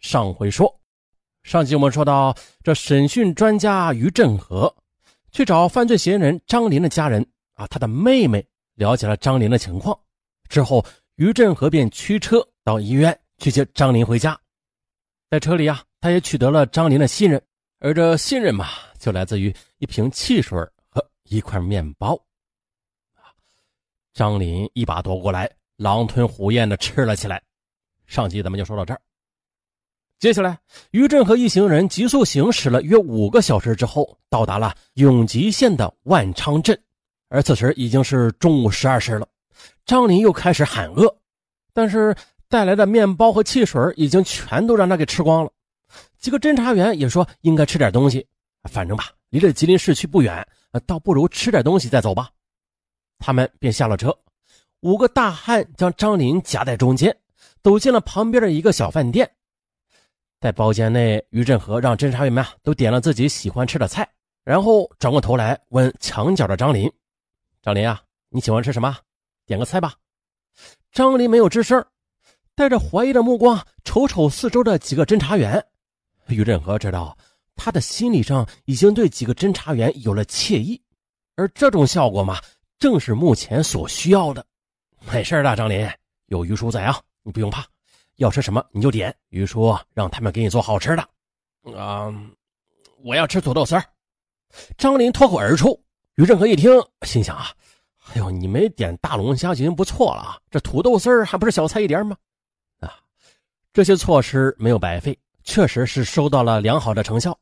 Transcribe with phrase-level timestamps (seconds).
[0.00, 0.72] 上回说，
[1.42, 4.74] 上集我们说到，这审讯专家于振和
[5.30, 9.98] 去找犯罪嫌疑人张林的家人啊，他的妹妹了解了张林的情况
[10.48, 10.84] 之后，
[11.16, 14.38] 于振和便驱车到医院去接张林回家。
[15.30, 17.42] 在车里啊，他也取得了张林的信任，
[17.80, 18.68] 而这信任嘛，
[18.98, 20.58] 就来自于一瓶汽水
[20.88, 22.18] 和一块面包。
[24.14, 27.42] 张林一把夺过来，狼吞虎咽的吃了起来。
[28.06, 29.00] 上集咱们就说到这儿。
[30.18, 30.58] 接下来，
[30.90, 36.76] 于振和一行人急速行驶了约五个小时之后，到达了永吉县的万昌镇。
[37.28, 39.28] 而此时已经是中午十二时了，
[39.86, 41.14] 张林又开始喊饿，
[41.72, 42.16] 但是
[42.48, 45.50] 带来的面包和汽水已经全都让他给吃光了。
[46.18, 48.26] 几个侦查员也说应该吃点东西，
[48.68, 50.44] 反正吧，离这吉林市区不远，
[50.84, 52.28] 倒不如吃点东西再走吧。
[53.20, 54.12] 他们便下了车，
[54.80, 57.16] 五个大汉将张林夹在中间，
[57.62, 59.30] 走进了旁边的一个小饭店。
[60.40, 64.08] 在包间内，于振和让侦查员们都点了自己喜欢吃的菜，
[64.44, 66.90] 然后转过头来问墙角的张林
[67.60, 68.96] ：“张林啊，你喜欢吃什么？
[69.46, 69.94] 点个菜吧。”
[70.92, 71.84] 张林没有吱声，
[72.54, 75.64] 带着怀疑的目光瞅瞅四周的几个侦查员。
[76.28, 77.16] 于振和知道
[77.56, 80.80] 他的心理上已经对几个侦查员有了惬意，
[81.34, 82.40] 而这种效果嘛，
[82.78, 84.46] 正是目前所需要的。
[85.12, 85.88] 没事的，张林，
[86.26, 87.66] 有于叔在啊，你不用怕。
[88.18, 91.76] 要吃什么你就点，于叔让他们给你做好吃的。
[91.76, 92.14] 啊，
[93.02, 93.84] 我要吃土豆丝儿。
[94.76, 95.78] 张林脱口而出。
[96.16, 96.68] 于振和一听，
[97.02, 97.46] 心想啊，
[98.12, 102.16] 哎呦，你没点大龙虾已经不错了啊，这土豆丝儿还不是小菜一碟吗？
[102.80, 102.98] 啊，
[103.72, 107.38] 这些措施没有白费，确实是收到了良好的成效。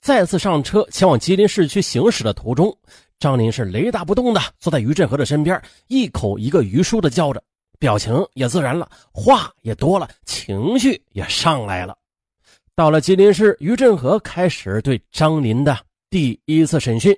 [0.00, 2.72] 再次上车前往吉林市区行驶的途中，
[3.18, 7.42] 张林是雷打不动的坐在于振和的身边，一口一个于叔的叫着。
[7.80, 11.96] 表情也自然了，话也多了，情绪也上来了。
[12.76, 15.76] 到了吉林市，于振和开始对张林的
[16.10, 17.16] 第一次审讯。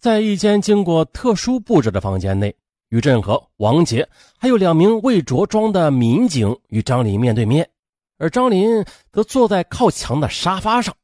[0.00, 2.56] 在一间经过特殊布置的房间内，
[2.88, 4.08] 于振和、王杰
[4.38, 7.68] 还有两名未着装的民警与张林面对面，
[8.16, 10.96] 而张林则坐在靠墙的沙发上。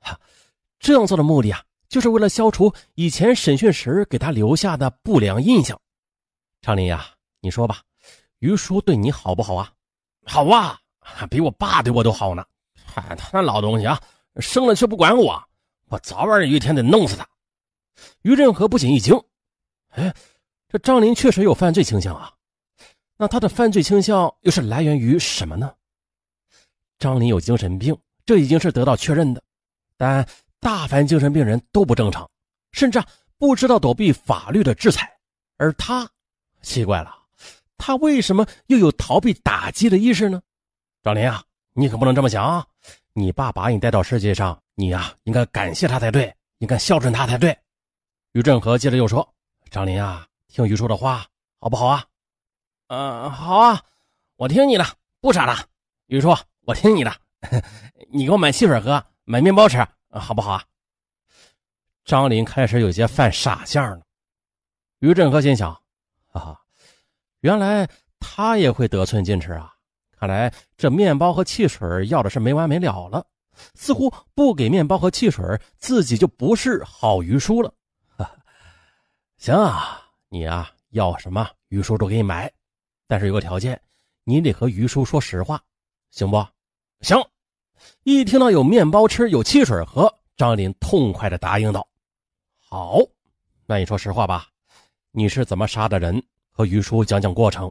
[0.00, 0.18] 哈，
[0.78, 5.78] 这样做的目的啊，就是为了消除以前审讯时给他留下的不良印象。
[6.62, 7.06] 张林呀，
[7.40, 7.80] 你说吧，
[8.40, 9.72] 于叔对你好不好啊？
[10.26, 10.78] 好啊，
[11.30, 12.44] 比我爸对我都好呢。
[12.84, 13.98] 嗨，他那老东西啊，
[14.36, 15.42] 生了却不管我，
[15.86, 17.26] 我早晚有一天得弄死他。
[18.22, 19.18] 于振和不仅一惊，
[19.88, 20.14] 哎，
[20.68, 22.32] 这张林确实有犯罪倾向啊。
[23.16, 25.74] 那他的犯罪倾向又是来源于什么呢？
[26.98, 29.42] 张林有精神病，这已经是得到确认的，
[29.96, 30.28] 但
[30.60, 32.30] 大凡精神病人都不正常，
[32.72, 33.06] 甚至啊
[33.38, 35.10] 不知道躲避法律的制裁，
[35.56, 36.06] 而他。
[36.62, 37.14] 奇怪了，
[37.78, 40.40] 他为什么又有逃避打击的意识呢？
[41.02, 42.66] 张林啊，你可不能这么想啊！
[43.12, 47.56] 你爸把你带到世界上，你呀应该感谢他才对，应该孝顺他才对。
[48.32, 49.34] 于振和接着又说
[49.70, 51.26] ：“张林啊，听于叔的话，
[51.58, 52.04] 好不好啊
[52.88, 53.82] ？”“嗯，好啊，
[54.36, 54.84] 我听你的，
[55.20, 55.66] 不傻了。
[56.06, 57.12] ”“于叔，我听你的，
[58.12, 60.64] 你给我买汽水喝，买面包吃，好不好啊？”
[62.04, 64.02] 张林开始有些犯傻相了。
[64.98, 65.80] 于振和心想。
[66.30, 66.60] 啊，
[67.40, 69.74] 原来他也会得寸进尺啊！
[70.18, 73.26] 看来这面包和汽水要的是没完没了了。
[73.74, 75.44] 似乎不给面包和汽水，
[75.78, 77.72] 自己就不是好鱼叔了。
[78.16, 78.30] 哈
[79.36, 82.50] 行啊，你啊要什么鱼叔都给你买，
[83.06, 83.80] 但是有个条件，
[84.24, 85.62] 你得和鱼叔说实话，
[86.10, 86.46] 行不？
[87.00, 87.16] 行。
[88.02, 91.86] 一听到有面包吃，有汽水喝，张林痛快的答应道
[92.60, 92.98] ：“好，
[93.66, 94.48] 那你说实话吧。”
[95.12, 96.22] 你是怎么杀的人？
[96.52, 97.70] 和于叔讲讲过程。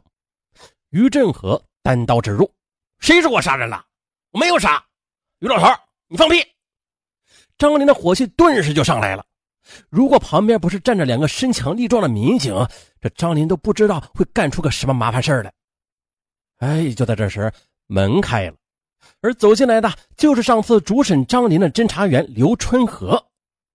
[0.88, 2.50] 于振和单刀直入
[2.98, 3.84] ：“谁说我杀人了？
[4.32, 4.84] 我没有杀。”
[5.38, 5.68] 于老头，
[6.08, 6.44] 你放屁！
[7.56, 9.24] 张林的火气顿时就上来了。
[9.88, 12.52] 如果旁边不是站着两个身强力壮的民警，
[13.00, 15.52] 这张林都不知道会干出个什么麻烦事来。
[16.58, 17.52] 哎，就在这时，
[17.86, 18.56] 门开了，
[19.20, 23.24] 而走进来的就是上次主审张林的侦查员刘春和。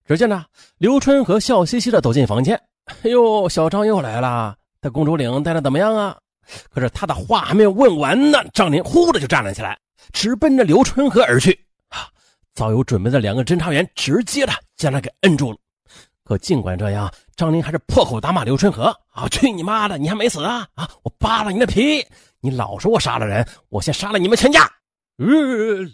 [0.05, 0.45] 只见呢，
[0.77, 2.61] 刘春和笑嘻嘻的走进房间。
[3.03, 4.55] 哎呦，小张又来了！
[4.81, 6.17] 在公主岭待的怎么样啊？
[6.69, 9.77] 可是他的话还没有问完呢，张林呼的就站了起来，
[10.13, 11.51] 直奔着刘春和而去。
[11.89, 12.07] 啊！
[12.53, 15.57] 早有准备的两个侦查员直接的将他给摁住了。
[16.23, 19.97] 可尽管这样，张林还是破口大骂刘春和：“啊，去你妈的！
[19.97, 20.67] 你还没死啊？
[20.75, 20.89] 啊！
[21.03, 22.05] 我扒了你的皮！
[22.39, 24.61] 你老说我杀了人，我先杀了你们全家！”
[25.17, 25.25] 呃，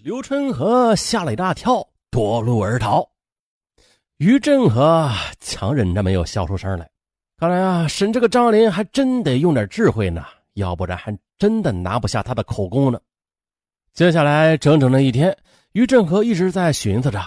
[0.03, 3.07] 刘春和吓了一大跳，夺路而逃。
[4.21, 5.09] 于振和
[5.39, 6.87] 强忍着没有笑出声来，
[7.39, 10.23] 看来啊，审这个张林还真得用点智慧呢，
[10.53, 12.99] 要不然还真的拿不下他的口供呢。
[13.95, 15.35] 接下来整整的一天，
[15.71, 17.19] 于振和一直在寻思着，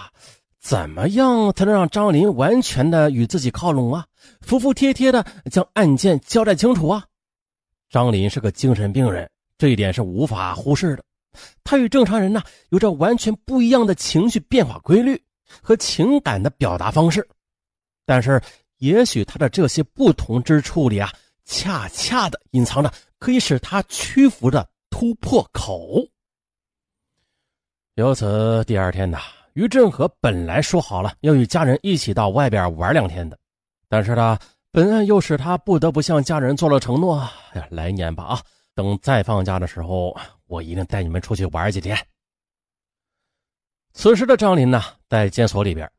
[0.61, 4.05] 怎么样才能让张林完全的与自己靠拢啊，
[4.39, 7.03] 服服帖帖的将案件交代清楚啊。
[7.89, 11.03] 张林是个精神病人，这一点是无法忽视的。
[11.61, 15.21] 他与正常人呢有着完全不一样的情绪变化规律
[15.61, 17.27] 和情感的表达方式，
[18.05, 18.41] 但是
[18.77, 21.11] 也许他的这些不同之处里啊，
[21.45, 26.05] 恰恰的隐藏着可以使他屈服的突破口。
[27.95, 29.17] 由此，第二天呢，
[29.53, 33.37] 于振和本来说好了要与家人一起到外边玩两天的，
[33.87, 34.37] 但是呢，
[34.71, 37.19] 本案又使他不得不向家人做了承诺：
[37.53, 38.41] 哎呀，来年吧啊，
[38.73, 40.13] 等再放假的时候，
[40.47, 41.97] 我一定带你们出去玩几天。
[43.97, 45.89] 此时的张林呢，在监所里边，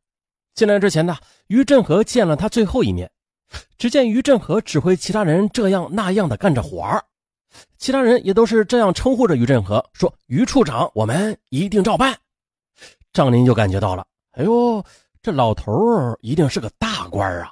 [0.55, 1.17] 进来之前呢，
[1.47, 3.11] 于振和见了他最后一面。
[3.79, 7.03] 只见于振和指挥其他人这样那样的干着活儿。
[7.79, 12.15] 其他人也都是这样称呼着于振和，说：“于处长，我们一定照办。”
[13.15, 14.85] 张林就感觉到了，哎呦，
[15.23, 17.51] 这老头儿一定是个大官啊！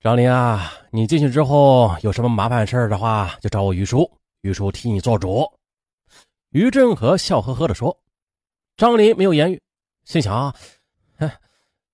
[0.00, 4.10] 张林啊，你进去之后有什么麻烦事儿的话，就找我于叔，
[4.40, 5.46] 于叔替你做主。
[6.50, 7.94] 于振和笑呵呵地说。
[8.76, 9.62] 张林没有言语，
[10.04, 10.54] 心想
[11.18, 11.30] ：“哼，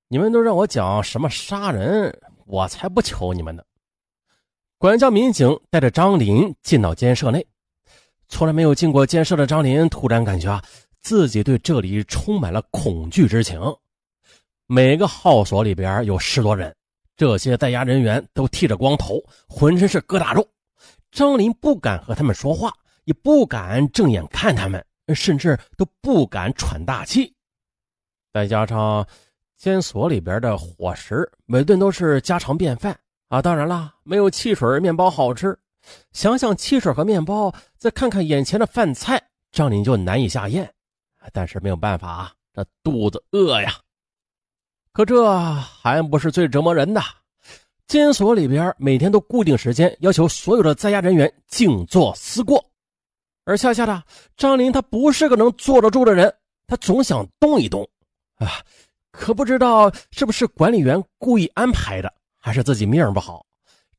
[0.08, 2.16] 你们都让我讲什么杀人，
[2.46, 3.62] 我才不求你们呢。”
[4.78, 7.46] 管教民警带着张林进到监舍内，
[8.28, 10.64] 从来没有进过监舍的张林突然感觉啊，
[11.02, 13.60] 自己对这里充满了恐惧之情。
[14.66, 16.74] 每个号所里边有十多人，
[17.16, 20.48] 这些在押人员都剃着光头，浑身是疙瘩肉。
[21.10, 22.72] 张林不敢和他们说话，
[23.04, 24.84] 也不敢正眼看他们，
[25.14, 27.34] 甚至都不敢喘大气。
[28.32, 29.06] 再加上
[29.56, 32.98] 监所里边的伙食，每顿都是家常便饭。
[33.28, 35.56] 啊，当然了，没有汽水、面包好吃。
[36.12, 39.22] 想想汽水和面包，再看看眼前的饭菜，
[39.52, 40.68] 张林就难以下咽。
[41.32, 43.72] 但是没有办法啊，这肚子饿呀。
[44.92, 47.00] 可这还不是最折磨人的。
[47.86, 52.64] 监所里边每天都固定时间要求所有的在押人员静坐思过，
[53.44, 54.02] 而恰恰的
[54.36, 56.32] 张林他不是个能坐得住的人，
[56.66, 57.88] 他总想动一动。
[58.40, 58.60] 啊，
[59.12, 62.12] 可不知道是不是管理员故意安排的。
[62.42, 63.44] 还是自己命不好。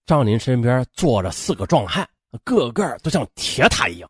[0.07, 2.09] 张林身边坐着四个壮汉，
[2.43, 4.09] 个个都像铁塔一样。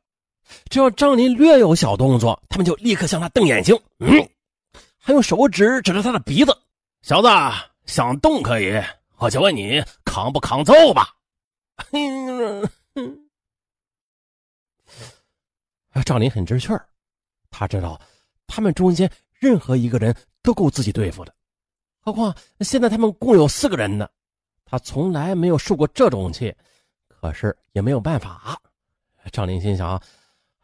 [0.70, 4.26] 只要张林略有小动作，他们就立刻向他瞪眼睛，嗯，
[4.98, 6.58] 还用手指指着他的鼻子
[7.04, 7.28] ：“小子，
[7.86, 8.82] 想动可以，
[9.18, 11.10] 我就问你扛不扛揍吧。
[16.06, 16.88] ”张林很知趣儿，
[17.50, 18.00] 他知道
[18.48, 19.12] 他们中间
[19.42, 21.34] 任何一个人都够自己对付的，
[22.00, 24.08] 何况现在他们共有四个人呢。
[24.64, 26.56] 他从来没有受过这种气，
[27.08, 28.56] 可是也没有办法。
[29.32, 30.00] 张林心想：“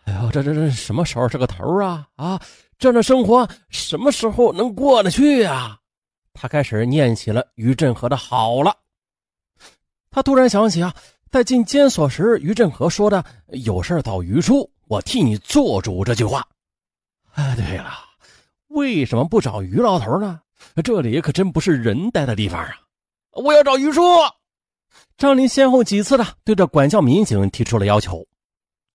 [0.05, 2.07] 哎呦，这这这什么时候是个头啊？
[2.15, 2.39] 啊，
[2.77, 5.79] 这样的生活什么时候能过得去呀？”
[6.33, 8.77] 他开始念起了于振和的好了。
[10.11, 10.93] 他突然想起啊，
[11.31, 13.25] 在进监所时，于振和说的
[13.65, 16.47] “有事找于叔，我替你做主”这句话。
[17.33, 17.91] 哎，对了，
[18.77, 20.39] 为什么不找于老头呢？
[20.83, 22.77] 这里可真不是人待的地方啊！
[23.31, 24.01] 我要找于叔。
[25.17, 28.23] 张林先后几次的对着管教民警提出了要求。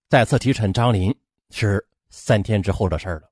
[0.08, 1.12] 再次提审张林
[1.50, 3.22] 是三天之后的事了。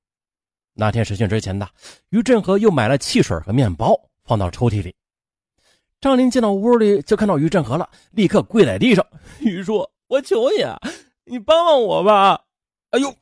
[0.73, 1.65] 那天实训之前的
[2.09, 4.93] 于振和又买了汽水和面包放到抽屉里。
[6.01, 9.05] 张林进到屋里就看到于振和了，立刻跪在地上
[9.39, 10.65] ：“于叔，我求你，
[11.23, 12.41] 你帮帮我吧
[12.91, 13.15] ！”“哎呦，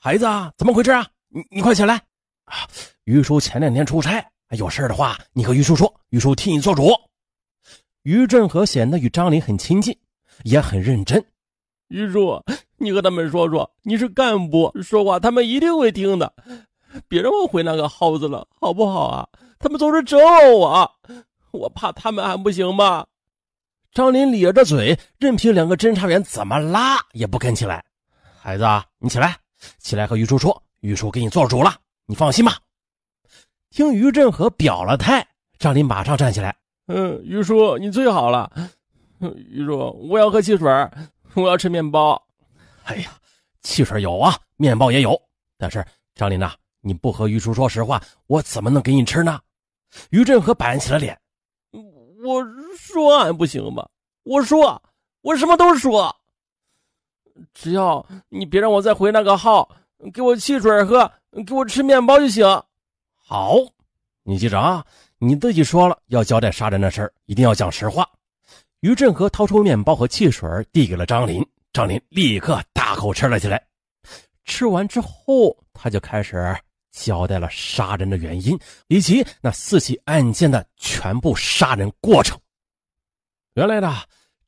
[0.00, 1.06] 孩子啊，怎么回事啊？
[1.28, 2.02] 你你快起来
[2.44, 2.68] ！”“啊，
[3.04, 6.90] 于叔前两天出差，有事的话你和于叔说，于叔替你做主。”
[8.02, 9.96] 于振和显得与张林很亲近，
[10.42, 11.24] 也很认真。
[11.88, 12.42] 于叔，
[12.78, 16.34] 你和他们说说，你是干部，说话他们一定会听的。
[17.06, 19.28] 别让我回那个耗子了，好不好啊？
[19.58, 20.92] 他们总是折磨我，
[21.52, 23.06] 我怕他们还不行吗？
[23.92, 27.84] 张林咧着嘴，任凭两个侦查员怎么拉也不肯起来。
[28.40, 28.64] 孩子，
[28.98, 29.38] 你起来，
[29.78, 32.58] 起来和于叔说，于叔给你做主了，你放心吧。
[33.70, 35.26] 听于振和表了态，
[35.58, 36.54] 张林马上站起来。
[36.86, 38.50] 嗯，于叔，你最好了。
[39.48, 40.68] 于叔，我要喝汽水，
[41.34, 42.20] 我要吃面包。
[42.84, 43.12] 哎呀，
[43.62, 45.20] 汽水有啊，面包也有。
[45.56, 49.40] 但是张林呐，你不和于叔说实话，我怎么能给你吃呢？
[50.10, 51.18] 于振和板起了脸。
[52.24, 52.44] 我
[52.76, 53.88] 说俺不行吧？
[54.24, 54.82] 我说，
[55.22, 56.14] 我什么都说。
[57.54, 59.68] 只要你别让我再回那个号，
[60.12, 61.10] 给我汽水喝，
[61.46, 62.44] 给我吃面包就行。
[63.16, 63.56] 好，
[64.22, 64.84] 你记着啊。
[65.18, 68.08] 你自己说了要交代杀人的事儿，一定要讲实话。
[68.80, 73.64] 于振和掏出面包和汽水递给了张林，张林立刻大口吃了起来。
[74.44, 76.52] 吃完之后，他就开始
[76.90, 78.58] 交代了杀人的原因
[78.88, 82.36] 以及那四起案件的全部杀人过程。
[83.54, 83.96] 原来呢，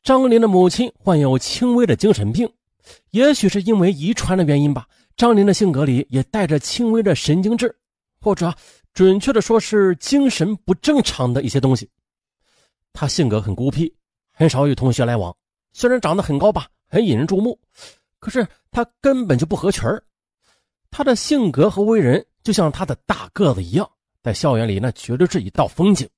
[0.02, 2.52] 张林的母亲患有轻微的精神病，
[3.12, 4.88] 也许是因为遗传的原因吧。
[5.16, 7.74] 张林的性格里也带着轻微的神经质，
[8.20, 8.52] 或者
[8.92, 11.88] 准确的说是精神不正常的一些东西。
[12.92, 13.94] 他性格很孤僻，
[14.32, 15.34] 很少与同学来往。
[15.72, 17.58] 虽然长得很高吧，很引人注目，
[18.18, 20.02] 可是他根本就不合群儿。
[20.90, 23.88] 他的性格和为人就像他的大个子一样，
[24.22, 26.08] 在校园里那绝对是一道风景。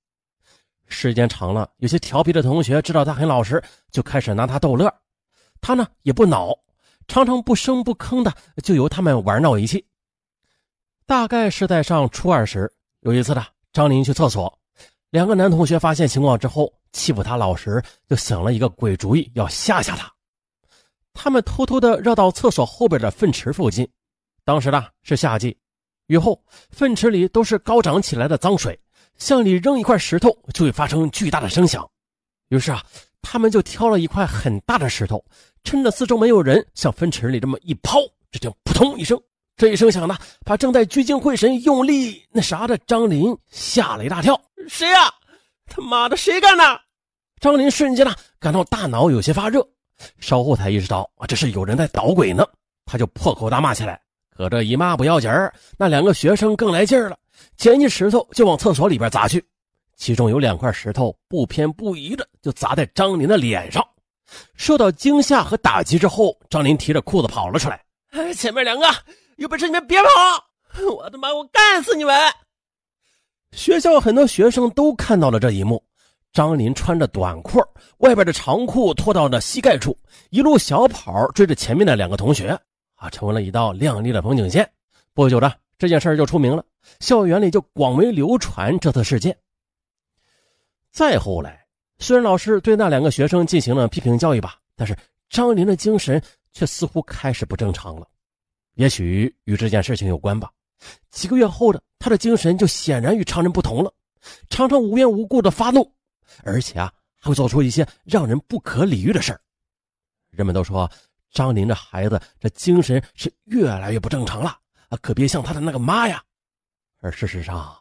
[0.87, 4.93] 时间长了，有些调皮的同学知道他很老实，就开始拿他逗乐。
[5.61, 6.53] 他呢也不恼，
[7.09, 9.87] 常常不声不吭的就由他们玩闹一气。
[11.07, 14.59] 大概是在上初二时，有一次呢，张林去厕所，
[15.11, 20.13] 两个男同学发现情况之后，欺负他老实，就想了一个鬼主意，要吓吓他。
[21.15, 23.89] 他们偷偷的绕到厕所后边的粪池附近。
[24.45, 25.57] 当时呢是夏季，
[26.09, 28.79] 雨后粪池里都是高涨起来的脏水，
[29.17, 31.89] 向里扔一块石头就会发生巨大的声响。
[32.49, 32.85] 于是啊，
[33.29, 35.23] 他们就挑了一块很大的石头，
[35.65, 37.99] 趁着四周没有人，向粪池里这么一抛，
[38.31, 39.21] 这就扑通一声，
[39.57, 44.41] 这一声响呢，把正在聚精会神用力那啥的张林吓了一大跳。
[44.69, 45.13] 谁呀？
[45.67, 46.81] 他妈的，谁干的？
[47.41, 49.67] 张林瞬间呢感到大脑有些发热，
[50.21, 52.47] 稍后才意识到啊，这是有人在捣鬼呢，
[52.85, 54.01] 他就破口大骂起来。
[54.37, 57.19] 可这一骂不要紧儿，那两个学生更来劲儿了，
[57.57, 59.45] 捡起石头就往厕所里边砸去。
[59.97, 63.85] 其中有两块石头不偏不倚的就砸在张林的脸上。
[64.57, 67.83] 受到惊吓和打击之后，张林提着裤子跑了出来。
[68.11, 68.87] 哎，前面两个
[69.37, 70.09] 有本事你们别跑！
[70.97, 72.15] 我他妈我干死你们！
[73.53, 75.83] 学校很多学生都看到了这一幕。
[76.33, 77.63] 张林穿着短裤，
[77.99, 79.97] 外边的长裤拖到了膝盖处，
[80.29, 82.59] 一路小跑追着前面的两个同学。
[82.97, 84.69] 啊，成为了一道亮丽的风景线。
[85.15, 86.63] 不久的，这件事就出名了，
[87.01, 89.35] 校园里就广为流传这次事件。
[90.97, 91.67] 再后来，
[91.99, 94.97] 虽然老师对那两个学生进行了批评教育吧，但是
[95.29, 96.23] 张林的精神
[96.53, 98.09] 却似乎开始不正常了。
[98.77, 100.51] 也许与这件事情有关吧。
[101.11, 103.93] 几个月后的他的精神就显然与常人不同了，
[104.49, 105.87] 常常无缘无故的发怒，
[106.43, 109.41] 而且啊，还会做出一些让人不可理喻的事儿。
[110.31, 110.91] 人们都说。
[111.31, 114.97] 张林这孩子，这精神是越来越不正常了啊！
[115.03, 116.23] 可别像他的那个妈呀。
[117.03, 117.77] 而事实上，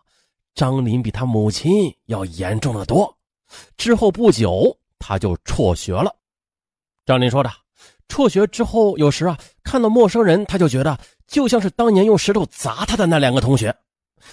[0.55, 3.15] 张林比他母亲要严重的多。
[3.77, 6.15] 之后不久，他就辍学了。
[7.05, 7.51] 张林说的，
[8.07, 10.97] 辍学之后，有时啊看到陌生人，他就觉得
[11.27, 13.75] 就像是当年用石头砸他的那两个同学，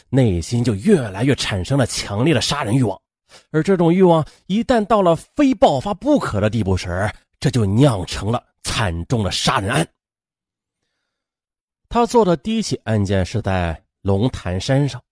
[0.09, 2.99] 内心就越来越产生了强烈的杀人欲望。
[3.51, 8.43] 而这种欲望一旦到了非爆发不可的地步时，这就酿成了。
[8.65, 9.87] 惨重的杀人案。
[11.89, 15.03] 他做的第一起案件是在龙潭山上。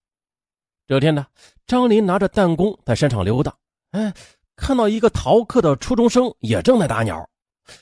[0.90, 1.24] 这天呢，
[1.68, 3.54] 张林拿着弹弓在山上溜达，
[3.92, 4.12] 哎，
[4.56, 7.24] 看到一个逃课的初中生也正在打鸟，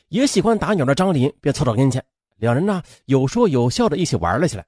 [0.08, 2.04] 也喜欢打鸟的张林便凑到跟前，
[2.36, 4.66] 两人呢有说有笑的一起玩了起来。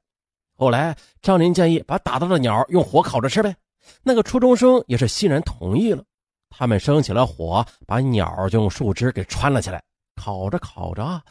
[0.57, 3.55] 后来张林建议把打到的鸟用火烤着吃呗，
[4.03, 6.03] 那个初中生也是欣然同意了。
[6.49, 9.83] 他们生起了火，把鸟就用树枝给穿了起来。
[10.17, 11.23] 烤着烤着，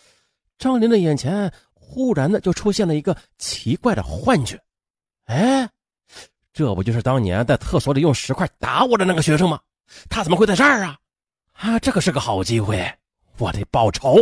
[0.59, 4.61] 张林的眼前忽然的就出现了一个奇怪的幻觉。
[5.25, 5.67] 哎，
[6.59, 9.61] 这不就是当年在厕所里用石块打我的那个学生吗？
[10.09, 10.99] 他怎么会在这儿啊？
[11.53, 12.85] 啊，这可是个好机会，
[13.37, 14.17] 我得报仇。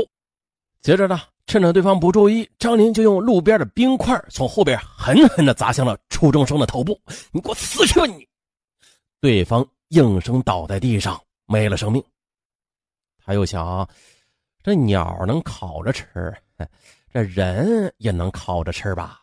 [0.80, 7.02] 接着呢，趁着对方不注意，张林就用路边的冰块从后边狠狠的砸向了初中生的头部。
[7.32, 8.28] 你给我死去吧你！
[9.20, 12.04] 对方应声倒在地上，没了生命。
[13.26, 13.90] 他又想。
[14.62, 16.32] 这鸟能烤着吃，
[17.12, 19.22] 这人也能烤着吃吧？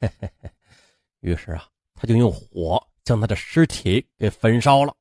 [1.20, 1.66] 于是啊，
[1.98, 4.94] 他就用火将他的尸体给焚烧了。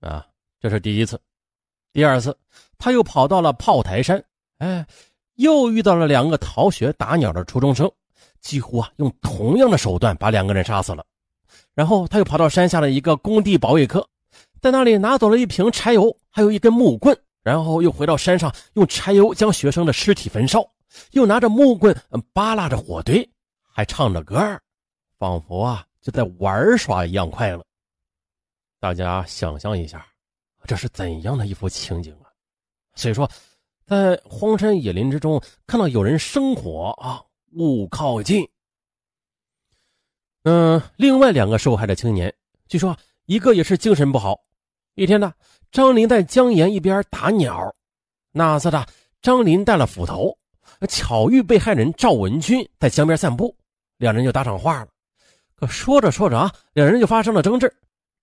[0.00, 0.26] 啊，
[0.58, 1.20] 这是第一次。
[1.92, 2.36] 第二次，
[2.78, 4.24] 他又跑到了炮台山，
[4.58, 4.86] 哎，
[5.34, 7.90] 又遇到了两个逃学打鸟的初中生，
[8.40, 11.04] 几乎啊用同样的手段把两个人杀死了。
[11.74, 14.08] 然后他又跑到山下的一个工地保卫科，
[14.60, 17.16] 在那里拿走了一瓶柴油，还有一根木棍。
[17.42, 20.62] 然后又回到山上，用柴油将学生的尸体焚烧，
[21.12, 21.96] 又拿着木棍
[22.34, 23.28] 扒拉着火堆，
[23.72, 24.38] 还唱着歌
[25.18, 27.64] 仿佛啊就在玩耍一样快乐。
[28.78, 30.06] 大家想象一下，
[30.64, 32.30] 这是怎样的一幅情景啊！
[32.94, 33.30] 所以说，
[33.86, 38.48] 在荒山野林之中看到有人生火啊，勿靠近。
[40.44, 42.34] 嗯，另外两个受害的青年，
[42.68, 44.40] 据说一个也是精神不好。
[44.94, 45.32] 一天呢。
[45.72, 47.72] 张林在江沿一边打鸟，
[48.32, 48.84] 那次的
[49.22, 50.36] 张林带了斧头，
[50.88, 53.56] 巧遇被害人赵文军在江边散步，
[53.98, 54.88] 两人就搭上话了。
[55.68, 57.72] 说着说着啊，两人就发生了争执。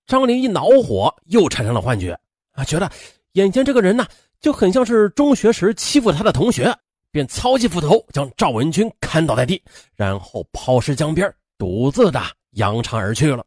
[0.06, 2.18] 张林一恼火，又产生了幻觉
[2.54, 2.90] 啊，觉得
[3.34, 4.06] 眼前这个人呢
[4.40, 6.74] 就很像是中学时欺负他的同学，
[7.12, 9.62] 便操起斧头将赵文军砍倒在地，
[9.96, 13.46] 然后抛尸江边，独自的扬长而去了。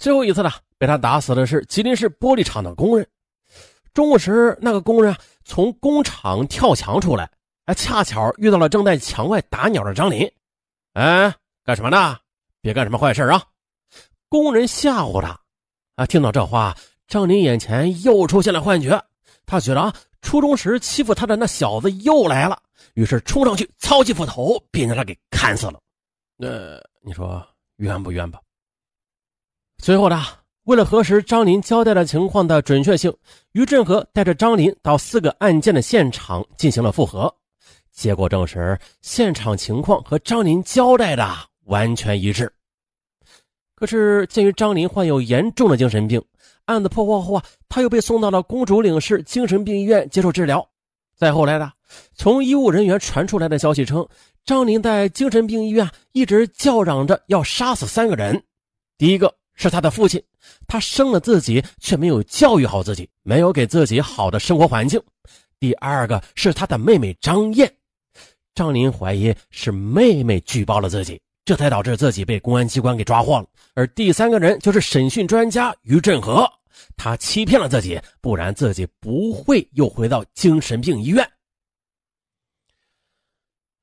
[0.00, 3.06] 最后一次呢，被他打死的是吉林市玻璃厂的工人。
[3.92, 7.30] 中午时，那个工人从工厂跳墙出来，
[7.66, 10.26] 哎，恰巧遇到了正在墙外打鸟的张林。
[10.94, 11.32] 哎，
[11.64, 12.18] 干什么呢？
[12.62, 13.42] 别干什么坏事啊！
[14.28, 15.38] 工人吓唬他。
[15.96, 16.74] 啊，听到这话，
[17.08, 18.98] 张林眼前又出现了幻觉。
[19.44, 19.92] 他觉得啊，
[20.22, 22.56] 初中时欺负他的那小子又来了，
[22.94, 25.80] 于是冲上去操起斧头，便将他给砍死了。
[26.38, 27.44] 呃，你说
[27.78, 28.40] 冤不冤吧？
[29.78, 30.22] 随后呢？
[30.62, 33.12] 为了核实张林交代的情况的准确性，
[33.50, 37.34] 于振和带着张林到四个案件的现场进行了复核，
[37.90, 41.28] 结果证实现场情况和张林交代的
[41.64, 42.52] 完全一致。
[43.74, 46.22] 可是，鉴于张林患有严重的精神病，
[46.66, 50.66] 案子破获后啊，他又被送到了公主岭市精神病医院接受治疗。
[51.16, 51.72] 再后来的，
[52.14, 54.06] 从医务人员传出来的消息称，
[54.44, 58.42] 张林在精神病医院一直叫嚷着要杀死三个人，
[58.98, 59.34] 第一个。
[59.54, 60.20] 是他的父亲，
[60.66, 65.00] 他生了自己，却没有教育好自己，没有给自己好的生活环境。
[65.60, 67.70] 第二个是他的妹妹张燕，
[68.54, 73.46] 张林怀疑是妹妹举报了自己，这才导致自己被公安机关给抓获了。
[73.74, 76.48] 而第三个人就是审讯专家于振和，
[76.96, 81.28] 他欺骗了自己，不然自己不会又回到精神病医院。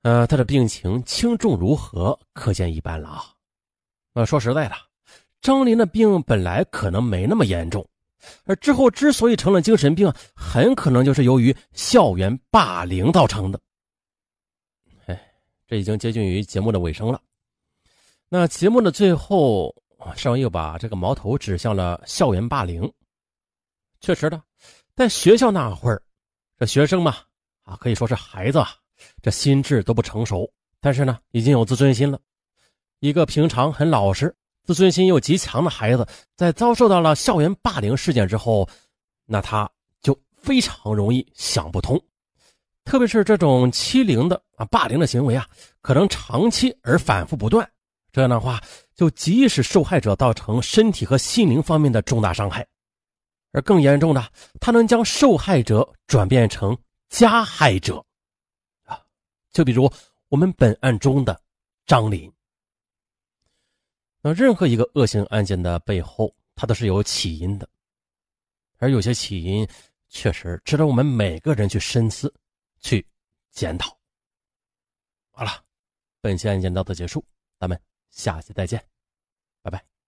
[0.03, 3.25] 呃，他的病情轻重如何，可见一斑了啊。
[4.13, 4.75] 呃，说实在的。
[5.41, 7.85] 张林的病本来可能没那么严重，
[8.45, 13.59] 而之后之所以成了精神病，很可能就是由于校园霸凌造成的。
[15.05, 15.21] 哎，
[15.67, 17.21] 这已经接近于节目的尾声了。
[18.31, 19.75] 那节目的最后，
[20.15, 22.87] 尚文又把这个矛头指向了校园霸凌。
[24.01, 24.39] 确实的，
[24.95, 25.99] 在学校那会儿，
[26.55, 27.15] 这学生嘛，
[27.63, 28.69] 啊，可以说是孩子，啊
[29.23, 30.47] 这心智都不成熟，
[30.79, 32.19] 但是呢，已经有自尊心了。
[32.99, 34.33] 一个平常很老实。
[34.63, 38.69] 自尊心又极强的孩子，在遭受到了校园霸凌事件之后，
[39.25, 39.67] 那他
[40.03, 41.99] 就非常容易想不通。
[42.85, 45.47] 特别是这种欺凌的啊霸凌的行为啊，
[45.81, 47.67] 可能长期而反复不断，
[48.11, 48.61] 这样的话
[48.95, 52.67] 就极易使受害者造成身体和心灵方面的重大伤害。
[53.51, 56.77] 而更严重的，他能将受害者转变成
[57.09, 58.05] 加害者
[58.83, 59.01] 啊，
[59.51, 59.91] 就比如
[60.27, 61.41] 我们本案中的
[61.87, 62.31] 张林。
[64.21, 67.67] 那任何一个恶性案件的背后，它都是有起因的，
[68.77, 69.67] 而有些起因
[70.09, 72.31] 确实值得我们每个人去深思、
[72.81, 73.03] 去
[73.51, 73.97] 检讨。
[75.31, 75.63] 好了，
[76.21, 77.25] 本期案件到此结束，
[77.57, 78.83] 咱们下期再见。
[79.61, 79.98] 拜拜。